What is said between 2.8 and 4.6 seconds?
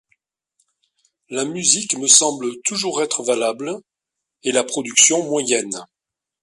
être valable et